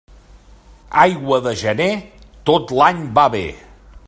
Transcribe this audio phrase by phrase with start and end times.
[1.01, 1.91] Aigua de gener,
[2.51, 3.47] tot l'any va bé.